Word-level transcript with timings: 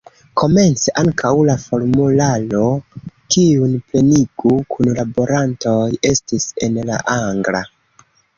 Komence 0.41 0.87
ankaŭ 1.01 1.33
la 1.49 1.55
formularo, 1.63 2.61
kiun 3.35 3.75
plenigu 3.91 4.55
kunlaborantoj, 4.77 5.77
estis 6.11 6.49
en 6.69 6.81
la 6.91 6.99
angla. 7.19 7.65